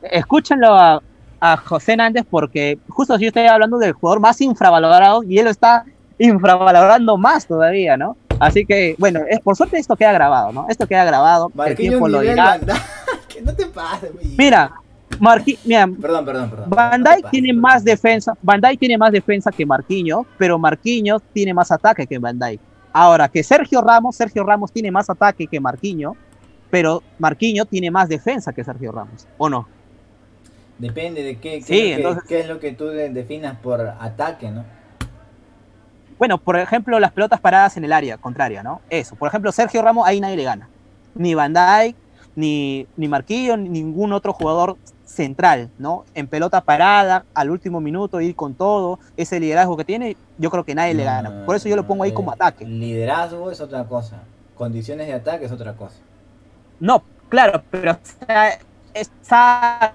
[0.03, 1.03] Escúchenlo a,
[1.41, 5.51] a José Nández porque justo yo estoy hablando del jugador más infravalorado y él lo
[5.51, 5.85] está
[6.21, 8.17] infravalorando más todavía, ¿no?
[8.39, 10.67] Así que, bueno, es, por suerte esto queda grabado, ¿no?
[10.69, 11.51] Esto queda grabado.
[11.55, 12.61] Marquinhos, el tiempo lo dirá.
[13.29, 14.73] que no te pases, Mira,
[15.19, 16.71] Marqui, mira, perdón, perdón, perdón.
[16.71, 22.07] Van tiene más defensa, Van tiene más defensa que Marquinhos, pero Marquinhos tiene más ataque
[22.07, 22.39] que Van
[22.93, 26.17] Ahora que Sergio Ramos, Sergio Ramos tiene más ataque que Marquinhos,
[26.71, 29.67] pero Marquinhos tiene más defensa que Sergio Ramos, ¿o no?
[30.79, 34.51] Depende de qué, qué, es, lo que, qué es lo que tú definas por ataque,
[34.51, 34.65] ¿no?
[36.21, 38.83] Bueno, por ejemplo, las pelotas paradas en el área contraria, ¿no?
[38.91, 39.17] Eso.
[39.17, 40.69] Por ejemplo, Sergio Ramos ahí nadie le gana.
[41.15, 41.55] Ni Van
[42.37, 46.05] ni, ni Marquillo, ni ningún otro jugador central, ¿no?
[46.15, 50.63] En pelota parada, al último minuto, ir con todo, ese liderazgo que tiene, yo creo
[50.63, 51.47] que nadie le gana.
[51.47, 52.67] Por eso yo lo pongo ahí como ataque.
[52.67, 54.19] Liderazgo es otra cosa,
[54.57, 55.97] condiciones de ataque es otra cosa.
[56.79, 57.99] No, claro, pero
[58.93, 59.95] esa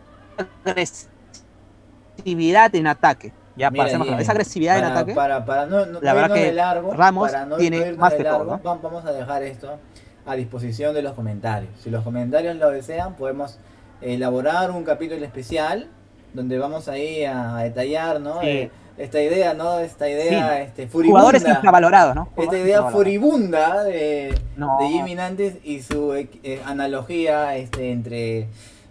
[0.66, 3.32] agresividad en ataque.
[3.58, 3.90] Ya, para
[4.20, 5.14] esa agresividad en ataque.
[5.14, 8.60] Para, para no, la verdad que largo, Ramos tiene más que todo.
[8.64, 9.80] Vamos a dejar esto
[10.26, 11.72] a disposición de los comentarios.
[11.82, 13.60] Si los comentarios lo desean, podemos
[14.02, 15.88] elaborar un capítulo especial
[16.34, 18.42] donde vamos ahí a, detallar, ¿no?
[18.42, 19.80] Eh, esta idea, ¿no?
[19.80, 21.22] Esta idea este, furibunda.
[21.22, 22.30] Jugadores infravalorados, ¿no?
[22.38, 28.48] esta idea furibunda de, de, Jimmy Nantes y su eh, analogía este, entre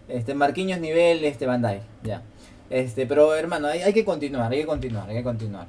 [0.09, 2.23] este Marquinhos nivel este Bandai, ya.
[2.71, 5.67] Este, pero hermano, hay, hay, que continuar, hay que continuar, hay que continuar.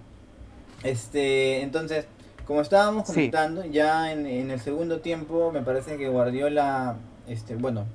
[0.84, 2.08] Este, entonces,
[2.45, 6.95] como estábamos comentando, ya en, en, el segundo tiempo me parece que Guardiola,
[7.27, 7.86] este, bueno,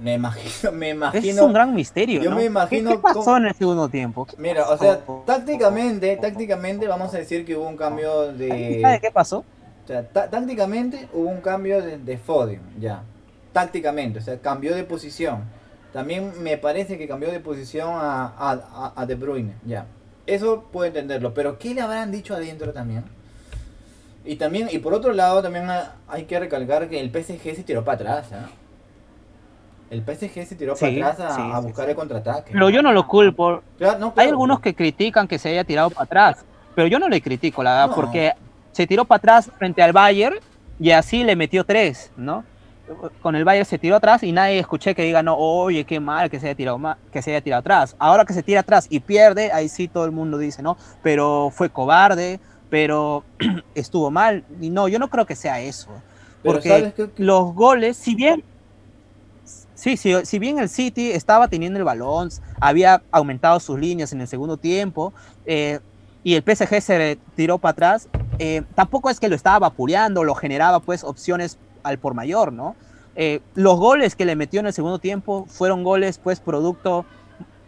[0.00, 1.28] me imagino, me imagino.
[1.28, 2.22] Es un gran misterio.
[2.22, 2.90] Yo me imagino.
[2.90, 4.26] ¿Qué, pasó en el segundo tiempo?
[4.38, 8.98] Mira, o sea, tácticamente, tácticamente vamos a decir que hubo un cambio de.
[9.00, 9.44] qué pasó?
[9.84, 13.02] O sea, tácticamente hubo un cambio de, de Foden, ya.
[13.52, 15.44] Tácticamente, o sea, cambió de posición.
[15.92, 19.86] También me parece que cambió de posición a, a, a De Bruyne, ya.
[20.26, 23.04] Eso puedo entenderlo, pero ¿qué le habrán dicho adentro también?
[24.24, 25.66] Y también, y por otro lado, también
[26.08, 28.36] hay que recalcar que el PSG se tiró para atrás, ¿eh?
[29.90, 32.52] El PSG se tiró para atrás a, buscar el contraataque.
[32.52, 33.60] Pero yo no lo culpo.
[34.14, 36.44] Hay algunos que critican que se haya tirado para atrás,
[36.76, 38.32] pero yo no le critico, la verdad, porque
[38.70, 40.36] se tiró para atrás frente al Bayern
[40.78, 42.44] y así le metió tres, ¿no?
[43.22, 46.30] Con el Bayern se tiró atrás y nadie escuché que diga, no, oye, qué mal
[46.30, 46.80] que se haya tirado,
[47.12, 47.96] que se haya tirado atrás.
[47.98, 50.76] Ahora que se tira atrás y pierde, ahí sí todo el mundo dice, ¿no?
[51.02, 53.24] Pero fue cobarde, pero
[53.74, 54.44] estuvo mal.
[54.60, 55.90] Y no, yo no creo que sea eso.
[56.42, 58.44] Porque los goles, si bien
[59.80, 62.28] Sí, sí, si bien el City estaba teniendo el balón,
[62.60, 65.14] había aumentado sus líneas en el segundo tiempo
[65.46, 65.80] eh,
[66.22, 70.34] y el PSG se tiró para atrás, eh, tampoco es que lo estaba vapuleando, lo
[70.34, 72.76] generaba pues opciones al por mayor, ¿no?
[73.16, 77.04] Eh, los goles que le metió en el segundo tiempo fueron goles pues producto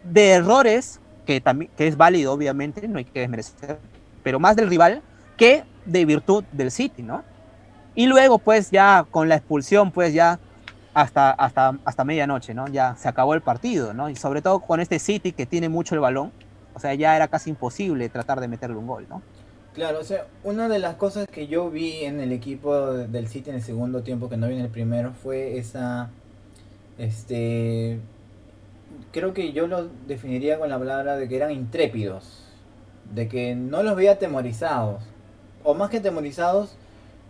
[0.03, 3.79] de errores, que, también, que es válido obviamente, no hay que desmerecer,
[4.23, 5.01] pero más del rival
[5.37, 7.23] que de virtud del City, ¿no?
[7.95, 10.39] Y luego pues ya con la expulsión pues ya
[10.93, 12.67] hasta, hasta, hasta medianoche, ¿no?
[12.67, 14.09] Ya se acabó el partido, ¿no?
[14.09, 16.31] Y sobre todo con este City que tiene mucho el balón,
[16.73, 19.21] o sea, ya era casi imposible tratar de meterle un gol, ¿no?
[19.73, 23.49] Claro, o sea, una de las cosas que yo vi en el equipo del City
[23.49, 26.11] en el segundo tiempo, que no vi en el primero, fue esa,
[26.99, 27.99] este,
[29.11, 32.43] creo que yo lo definiría con la palabra de que eran intrépidos,
[33.15, 35.01] de que no los veía atemorizados,
[35.63, 36.75] o más que atemorizados,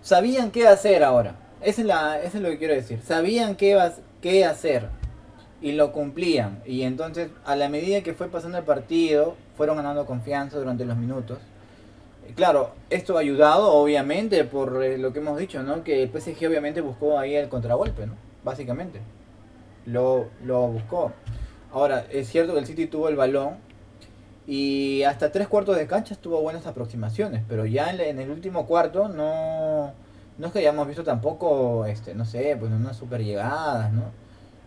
[0.01, 1.35] sabían qué hacer ahora.
[1.61, 2.99] Eso es, la, eso es lo que quiero decir.
[3.05, 3.79] Sabían qué,
[4.21, 4.89] qué hacer
[5.61, 6.61] y lo cumplían.
[6.65, 10.97] Y entonces, a la medida que fue pasando el partido, fueron ganando confianza durante los
[10.97, 11.39] minutos.
[12.35, 15.83] Claro, esto ha ayudado, obviamente, por eh, lo que hemos dicho, ¿no?
[15.83, 18.13] Que el PSG obviamente buscó ahí el contragolpe, ¿no?
[18.43, 19.01] Básicamente.
[19.85, 21.11] Lo, lo buscó.
[21.71, 23.57] Ahora, es cierto que el City tuvo el balón
[24.47, 29.07] y hasta tres cuartos de cancha tuvo buenas aproximaciones, pero ya en el último cuarto
[29.07, 29.93] no,
[30.37, 34.22] no es que hayamos visto tampoco, este, no sé, pues unas super llegadas, ¿no?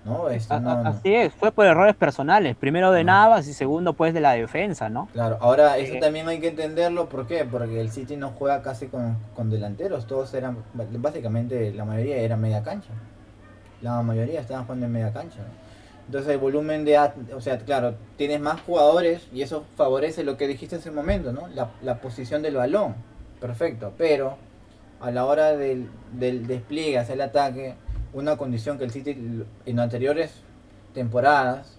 [0.06, 0.30] ¿No?
[0.30, 0.88] Esto A- no-.
[0.88, 2.56] Así es, fue por errores personales.
[2.56, 3.04] Primero de.
[3.04, 5.08] Navas y segundo pues de la defensa, ¿no?
[5.12, 7.44] Claro, ahora eso Eh, también hay que entenderlo, ¿por qué?
[7.44, 12.36] Porque el City no juega casi con, con delanteros, todos eran, básicamente la mayoría era
[12.36, 12.90] media cancha.
[13.82, 15.40] La mayoría estaban jugando en media cancha.
[15.40, 15.66] ¿no?
[16.06, 16.96] Entonces el volumen de,
[17.34, 21.32] o sea, claro, tienes más jugadores y eso favorece lo que dijiste hace un momento,
[21.32, 21.48] ¿no?
[21.48, 22.94] La, la posición del balón,
[23.40, 24.36] perfecto, pero
[25.00, 27.74] a la hora del, del despliegue hacia el ataque,
[28.16, 30.32] una condición que el City en anteriores
[30.94, 31.78] temporadas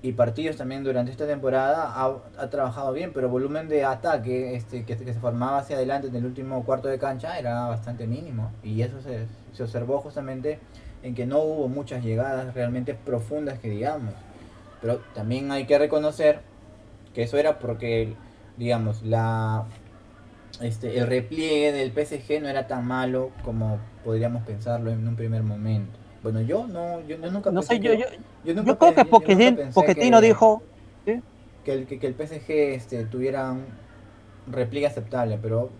[0.00, 1.92] y partidos también durante esta temporada
[2.38, 6.06] ha, trabajado bien, pero el volumen de ataque este, que, que se formaba hacia adelante
[6.06, 8.52] en el último cuarto de cancha era bastante mínimo.
[8.62, 10.60] Y eso se, se observó justamente
[11.02, 14.14] en que no hubo muchas llegadas realmente profundas que digamos.
[14.80, 16.40] Pero también hay que reconocer
[17.12, 18.14] que eso era porque,
[18.56, 19.64] digamos, la
[20.60, 25.42] este, el repliegue del PSG no era tan malo como podríamos pensarlo en un primer
[25.42, 25.98] momento.
[26.22, 28.04] Bueno, yo no, yo, yo nunca No pensé sé, yo, yo,
[28.44, 30.62] yo nunca yo creo que Pochettino, Pochettino que- dijo,
[31.64, 33.64] que el, que, que el PSG este, tuviera un
[34.50, 35.70] repliegue aceptable, pero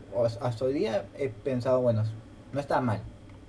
[0.40, 2.04] hasta hoy día he pensado, bueno,
[2.52, 3.00] no está mal,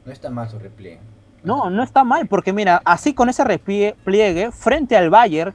[0.06, 1.00] no está mal su repliegue.
[1.44, 5.54] no, no está mal, porque mira, así con ese repliegue frente al Bayern,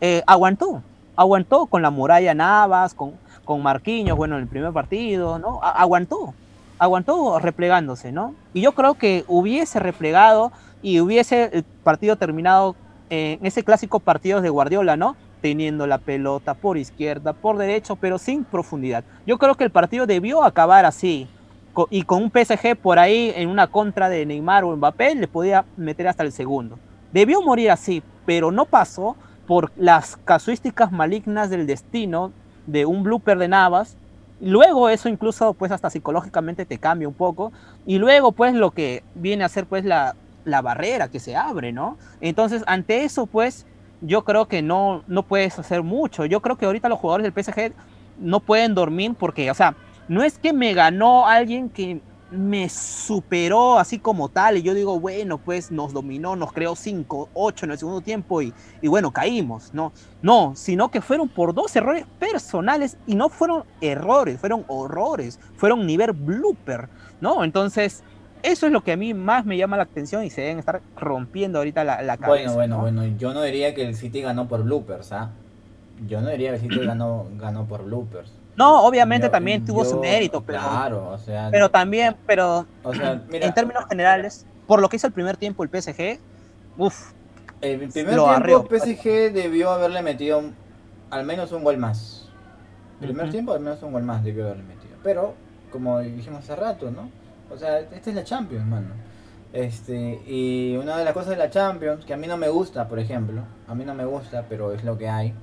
[0.00, 0.82] eh, aguantó,
[1.16, 5.60] aguantó con la muralla Navas, con, con Marquinhos, bueno, en el primer partido, ¿no?
[5.62, 6.34] Aguantó,
[6.78, 8.34] aguantó replegándose, ¿no?
[8.54, 10.52] Y yo creo que hubiese replegado
[10.82, 12.74] y hubiese el partido terminado
[13.10, 15.16] eh, en ese clásico partido de Guardiola, ¿no?
[15.40, 19.04] Teniendo la pelota por izquierda, por derecho, pero sin profundidad.
[19.26, 21.28] Yo creo que el partido debió acabar así,
[21.90, 25.64] y con un PSG por ahí en una contra de Neymar o Mbappé le podía
[25.76, 26.78] meter hasta el segundo.
[27.12, 32.32] Debió morir así, pero no pasó por las casuísticas malignas del destino
[32.66, 33.96] de un blooper de Navas.
[34.40, 37.52] Luego eso incluso pues hasta psicológicamente te cambia un poco
[37.86, 41.72] y luego pues lo que viene a ser pues la, la barrera que se abre,
[41.72, 41.96] ¿no?
[42.20, 43.66] Entonces ante eso pues
[44.00, 46.26] yo creo que no, no puedes hacer mucho.
[46.26, 47.72] Yo creo que ahorita los jugadores del PSG
[48.18, 49.76] no pueden dormir porque, o sea,
[50.08, 52.00] no es que me ganó alguien que
[52.32, 57.28] me superó así como tal y yo digo, bueno, pues nos dominó, nos creó 5,
[57.34, 59.92] 8 en el segundo tiempo y, y bueno, caímos, ¿no?
[60.22, 65.86] No, sino que fueron por dos errores personales y no fueron errores, fueron horrores, fueron
[65.86, 66.88] nivel blooper,
[67.20, 67.44] ¿no?
[67.44, 68.02] Entonces,
[68.42, 70.80] eso es lo que a mí más me llama la atención y se deben estar
[70.96, 72.54] rompiendo ahorita la, la cabeza.
[72.54, 72.82] Bueno, bueno, ¿no?
[72.82, 75.30] bueno, yo no diría que el City ganó por bloopers, ¿ah?
[76.08, 78.32] Yo no diría que el City ganó, ganó por bloopers.
[78.56, 82.94] No, obviamente Yo- también tuvo su mérito, pero, Claro, o sea, pero también, pero o
[82.94, 86.18] sea, mira, en términos generales, por lo que hizo el primer tiempo el PSG,
[86.76, 87.12] uff,
[87.60, 88.68] el primer lo tiempo.
[88.68, 90.54] PSG debió haberle metido un-
[91.10, 92.28] al menos un gol más.
[93.00, 93.32] Primer Ujú.
[93.32, 94.96] tiempo al menos un gol más debió haberle metido.
[95.02, 95.34] Pero,
[95.70, 97.08] como dijimos hace rato, ¿no?
[97.50, 98.88] O sea, esta es la Champions, mano.
[99.52, 102.88] Este, y una de las cosas de la Champions, que a mí no me gusta,
[102.88, 105.34] por ejemplo, a mí no me gusta, pero es lo que hay,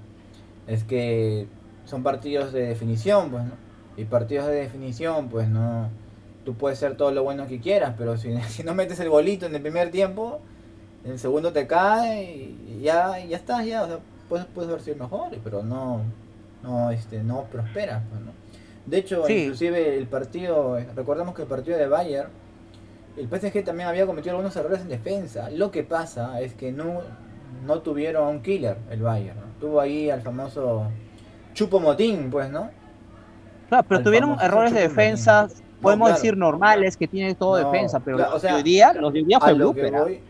[0.68, 1.48] es que
[1.90, 3.52] son partidos de definición, pues, ¿no?
[3.98, 5.90] Y partidos de definición, pues, no...
[6.46, 9.46] Tú puedes ser todo lo bueno que quieras, pero si, si no metes el bolito
[9.46, 10.40] en el primer tiempo,
[11.04, 12.24] en el segundo te cae
[12.68, 14.00] y ya, ya estás, ya, o sea,
[14.30, 16.02] puedes, puedes haber sido mejores, pero no,
[16.64, 18.32] no, este, no prosperas, pues, ¿no?
[18.86, 19.44] De hecho, Sí.
[19.44, 22.30] inclusive el partido, recordamos que el partido de Bayern,
[23.18, 25.50] el PSG también había cometido algunos errores en defensa.
[25.52, 27.02] Lo que pasa es que no,
[27.66, 29.46] no tuvieron a un killer el Bayern, ¿no?
[29.60, 30.86] Tuvo ahí al famoso
[31.54, 32.70] Chupo Motín, pues, ¿no?
[33.68, 35.58] claro, pero Al tuvieron errores de defensa, Motín.
[35.58, 36.16] No, podemos claro.
[36.22, 38.94] decir normales, que tiene todo No, defensa, pero claro, o los sea, de hoy día,
[38.94, 40.02] los de hoy día fue blooper, ¿ah?
[40.04, 40.24] voy,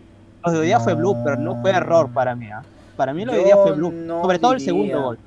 [0.44, 1.00] los de hoy día fue no.
[1.00, 2.62] blooper, no fue error para mí, ¿ah?
[2.96, 5.20] para mí lo de hoy día fue blooper, no sobre todo el segundo gol,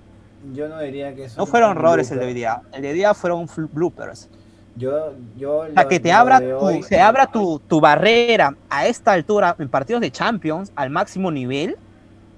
[0.55, 3.15] yo no diría que no fueron errores el de hoy día, el de hoy día
[3.15, 4.29] fueron bloopers,
[4.75, 8.57] Yo, yo o sea, lo- que te abra tu, hoy- se abra tu, tu barrera
[8.69, 11.77] a esta altura en partidos de Champions al máximo nivel,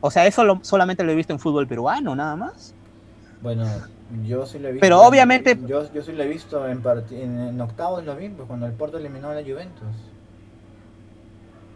[0.00, 2.74] o sea, eso lo- solamente lo he visto en fútbol peruano, nada más.
[3.44, 3.66] Bueno,
[4.26, 4.80] yo sí lo he visto.
[4.85, 8.48] Pero obviamente- Yo, yo sí lo he visto en, en, en octavos, lo vi, pues
[8.48, 9.87] cuando el Porto eliminó a la Juventus.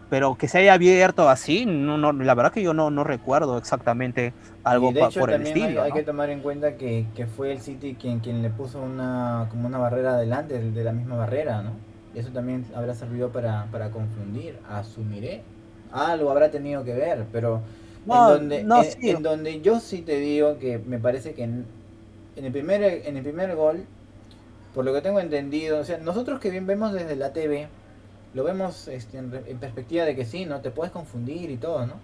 [0.09, 3.59] Pero que se haya abierto así, no, no, la verdad que yo no, no recuerdo
[3.59, 4.33] exactamente
[4.65, 5.83] algo y de pa- hecho por el también hay- estilo.
[5.83, 5.95] hay, ¿no?
[5.97, 9.69] que tomar en cuenta que, que fue el City quien, quien le puso una como
[9.69, 11.73] una barrera adelante de, la misma barrera, ¿no?
[12.15, 15.43] Y eso también habrá servido para, para confundir, asumiré.
[15.93, 17.61] Algo habrá tenido que ver, pero
[18.09, 19.11] No, en, donde, no, en, sí.
[19.11, 21.67] en donde yo sí te digo que me parece que en,
[22.37, 23.85] en el primer en el primer gol,
[24.75, 27.69] por lo que tengo entendido, o sea, nosotros que bien vemos desde la TV,
[28.35, 30.61] lo vemos este, en, perspectiva de que sí, ¿no?
[30.61, 31.95] Te puedes confundir y todo, ¿no?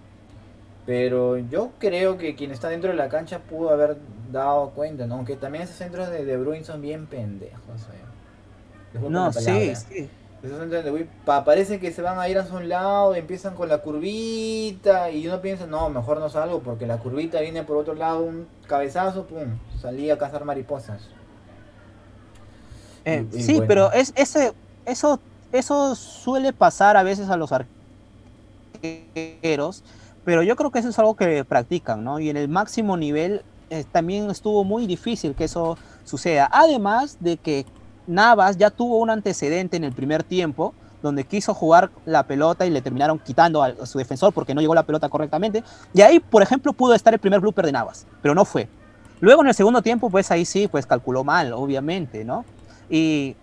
[0.85, 3.97] Pero yo creo que quien está dentro de la cancha pudo haber
[4.31, 5.15] dado cuenta, ¿no?
[5.15, 8.99] Aunque también esos centros de De Bruyne son bien pendejos, ¿eh?
[9.09, 10.09] No, sí, sí.
[11.25, 15.27] Pa- parece que se van a ir hacia un lado, empiezan con la curvita y
[15.27, 19.25] uno piensa, no, mejor no salgo porque la curvita viene por otro lado, un cabezazo,
[19.25, 21.09] pum, salí a cazar mariposas.
[23.05, 23.67] Eh, Y- y sí, bueno.
[23.67, 24.53] pero es ese
[24.85, 25.19] eso
[25.51, 27.51] eso suele pasar a veces a los
[28.81, 29.83] arqueros,
[30.25, 32.19] pero yo creo que eso es algo que practican, ¿no?
[32.19, 36.49] Y en el máximo nivel eh, también estuvo muy difícil que eso suceda.
[36.51, 37.65] Además de que
[38.07, 42.69] Navas ya tuvo un antecedente en el primer tiempo donde quiso jugar la pelota y
[42.69, 45.63] le terminaron quitando a, a su defensor porque no llegó la pelota correctamente.
[45.93, 48.67] Y ahí, por ejemplo, pudo estar el primer blooper de Navas, pero no fue.
[49.19, 52.43] Luego en el segundo tiempo, pues ahí sí, pues calculó mal, obviamente, ¿no?
[52.89, 53.35] Y,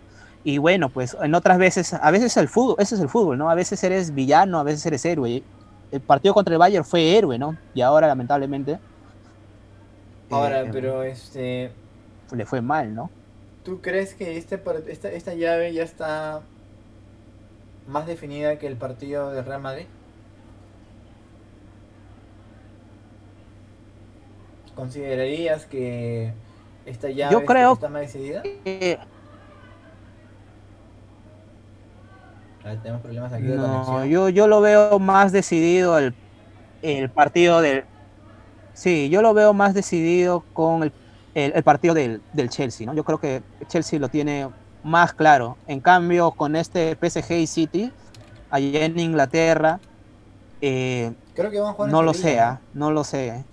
[0.44, 3.48] y bueno, pues en otras veces, a veces el fútbol, ese es el fútbol, ¿no?
[3.48, 5.42] A veces eres villano, a veces eres héroe.
[5.90, 7.57] El partido contra el Bayern fue héroe, ¿no?
[7.75, 8.79] Y ahora, lamentablemente,
[10.33, 11.70] Ahora, eh, pero este,
[12.35, 13.11] le fue mal, ¿no?
[13.64, 16.42] ¿Tú crees que este, esta, esta llave ya está
[17.87, 19.87] más definida que el partido de Real Madrid?
[24.75, 26.33] ¿Considerarías que
[26.87, 28.42] esta llave Yo creo está más decidida?
[32.64, 34.09] Ah, tenemos problemas aquí de no, conexión.
[34.09, 36.14] yo, yo lo veo más decidido el,
[36.83, 37.85] el partido del...
[38.72, 40.92] Sí, yo lo veo más decidido con el,
[41.35, 42.95] el- el partido del, del Chelsea, ¿no?
[42.95, 44.51] Yo creo que Chelsea lo tiene
[44.83, 45.59] más claro.
[45.66, 47.95] En cambio, con este PSG y City,
[48.51, 49.83] allá en Inglaterra,
[50.61, 52.62] eh, Creo que van a jugar en no lo sé, ¿ah?
[52.73, 53.47] no lo sé.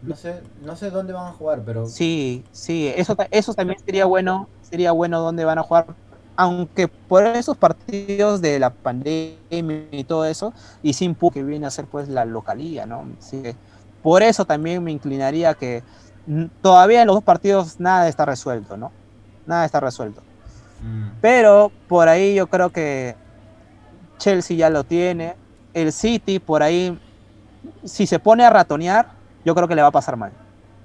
[0.00, 4.06] No sé, no sé dónde van a jugar, pero Sí, sí, eso, eso también sería
[4.06, 5.96] bueno, sería bueno dónde van a jugar,
[6.36, 11.70] aunque por esos partidos de la pandemia y todo eso, y sin que viene a
[11.70, 13.12] ser pues la localía, ¿no?
[13.18, 13.58] Así que
[14.00, 15.84] por eso también me inclinaría que
[16.60, 18.92] todavía en los dos partidos nada está resuelto, ¿no?
[19.46, 20.22] Nada está resuelto.
[20.82, 21.18] Mm.
[21.20, 23.16] Pero por ahí yo creo que
[24.18, 25.34] Chelsea ya lo tiene.
[25.74, 26.98] El City por ahí,
[27.84, 29.12] si se pone a ratonear,
[29.44, 30.32] yo creo que le va a pasar mal.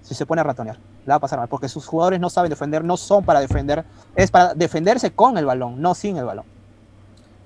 [0.01, 1.47] Si se pone a ratonear, le va a pasar mal.
[1.47, 3.83] Porque sus jugadores no saben defender, no son para defender.
[4.15, 6.45] Es para defenderse con el balón, no sin el balón.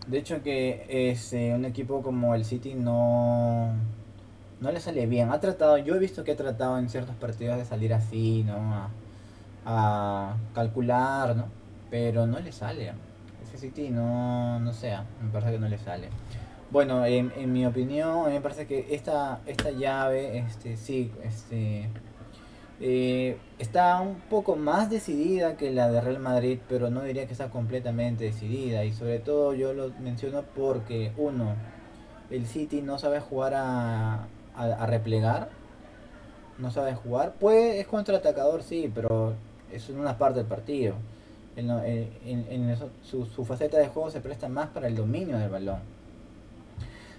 [0.07, 3.73] De hecho que este, un equipo como el City no,
[4.61, 5.31] no le sale bien.
[5.31, 8.89] Ha tratado, yo he visto que ha tratado en ciertos partidos de salir así, ¿no?
[9.65, 11.45] A, calcular, ¿no?
[11.89, 12.93] Pero no le sale.
[13.43, 16.09] Ese City no, no sea, me parece que no le sale.
[16.71, 21.89] Bueno, en, mi opinión, me parece que esta, esta llave, este, sí, este,
[22.79, 27.33] eh, está un poco más decidida que la de Real Madrid, pero no diría que
[27.33, 28.85] está completamente decidida.
[28.85, 31.55] Y sobre todo yo lo menciono porque, uno,
[32.29, 35.49] el City no sabe jugar a, a, replegar,
[36.57, 37.33] no sabe jugar.
[37.33, 39.33] Puede, es contraatacador, sí, pero
[39.71, 40.95] es una parte del partido.
[41.55, 45.37] En, en- en- eso- su, su faceta de juego se presta más para el dominio
[45.37, 45.79] del balón.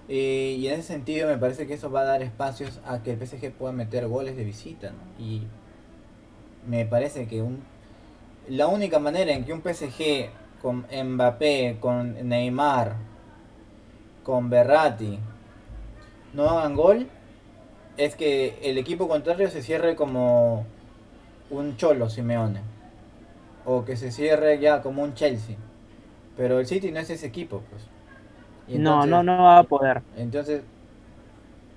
[0.08, 3.18] Y en ese sentido me parece que eso va a dar espacios a que el
[3.18, 4.92] PSG pueda meter goles de visita.
[5.18, 5.42] Y
[6.66, 7.62] me parece que un,
[8.48, 12.94] la única manera en que un PSG con Mbappé, con Neymar,
[14.22, 15.18] con Berratti
[16.34, 17.08] no hagan gol
[17.96, 20.64] es que el equipo contrario se cierre como
[21.50, 22.60] un Cholo Simeone
[23.64, 25.56] o que se cierre ya como un Chelsea.
[26.36, 27.82] Pero el City no es ese equipo, pues.
[28.66, 30.02] Y No, entonces- no, no va a poder.
[30.16, 30.62] entonces,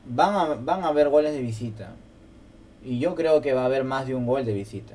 [0.08, 1.90] van a, van a haber goles de visita.
[2.84, 4.94] Y yo creo que va a haber más de un gol de visita.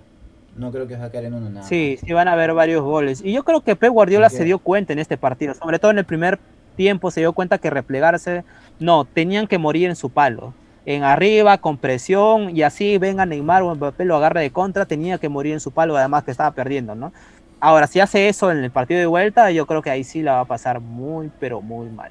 [0.57, 1.67] No creo que va a caer en uno nada.
[1.67, 3.21] Sí, sí van a haber varios goles.
[3.25, 5.99] Y yo creo que Pep Guardiola se dio cuenta en este partido, sobre todo en
[5.99, 6.39] el primer
[6.77, 8.45] tiempo se dio cuenta que replegarse,
[8.79, 10.55] no, tenían que morir en su palo.
[10.91, 15.19] En arriba, con presión, y así venga Neymar o Mbappé lo agarra de contra, tenía
[15.19, 17.13] que morir en su palo, además que estaba perdiendo, ¿no?
[17.61, 20.33] Ahora, si hace eso en el partido de vuelta, yo creo que ahí sí la
[20.33, 22.11] va a pasar muy, pero muy mal.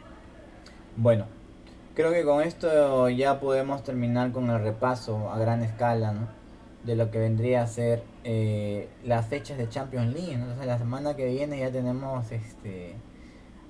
[0.95, 1.25] Bueno,
[1.93, 6.29] creo que con esto ya podemos terminar con el repaso a gran escala, ¿no?
[6.85, 11.17] De lo que vendría a ser eh, las fechas de Champions League, sea, la semana
[11.17, 12.95] que viene ya tenemos este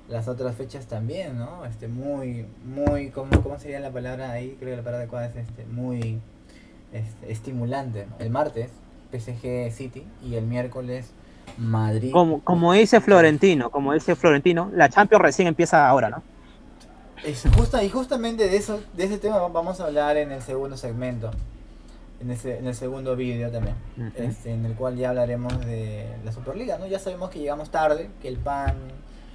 [0.10, 1.66] las otras fechas también, ¿no?
[1.66, 4.56] Este muy muy ¿cómo, cómo sería la palabra ahí?
[4.60, 6.20] Creo que la palabra adecuada es este muy
[6.92, 8.08] este, estimulante.
[8.20, 8.72] El martes
[9.12, 11.12] PSG City y el miércoles
[11.58, 12.12] Madrid.
[12.12, 16.24] Como, como dice Florentino, como dice Florentino, la Champions recién empieza ahora, ¿no?
[17.24, 20.78] Es justa, y justamente de eso, de ese tema vamos a hablar en el segundo
[20.78, 21.32] segmento,
[22.22, 23.76] en, ese, en el segundo vídeo también,
[24.16, 26.88] este, en el cual ya hablaremos de la Superliga, ¿no?
[26.88, 28.76] Ya sabemos que llegamos tarde, que el pan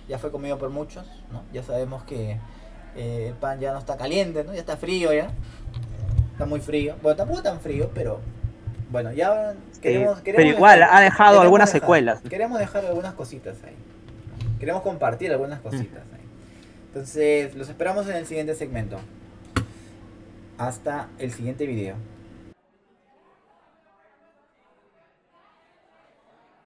[0.09, 1.43] ya fue comido por muchos, ¿no?
[1.53, 2.39] Ya sabemos que
[2.97, 4.53] eh, el pan ya no está caliente, ¿no?
[4.55, 5.31] Ya está frío ya,
[6.33, 8.21] está muy frío, bueno, tampoco tan frío, pero
[8.91, 10.21] bueno, ya queremos...
[10.21, 12.21] pero queremos igual dejar- ha dejado algunas dejar- secuelas.
[12.29, 13.75] Queremos dejar algunas cositas ahí.
[14.61, 16.03] queremos compartir algunas cositas.
[16.15, 16.21] ahí.
[16.89, 18.99] Entonces, los esperamos en el siguiente segmento.
[20.59, 21.97] Hasta el siguiente video.